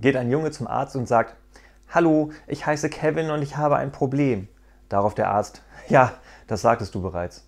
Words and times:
geht 0.00 0.16
ein 0.16 0.30
Junge 0.30 0.50
zum 0.50 0.66
Arzt 0.66 0.96
und 0.96 1.06
sagt, 1.06 1.36
Hallo, 1.90 2.32
ich 2.46 2.66
heiße 2.66 2.90
Kevin 2.90 3.30
und 3.30 3.42
ich 3.42 3.56
habe 3.56 3.76
ein 3.76 3.92
Problem. 3.92 4.48
Darauf 4.88 5.14
der 5.14 5.30
Arzt, 5.30 5.62
ja, 5.88 6.12
das 6.46 6.62
sagtest 6.62 6.94
du 6.94 7.02
bereits. 7.02 7.46